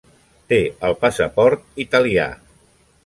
[0.53, 0.57] Té
[0.89, 2.27] el passaport italià.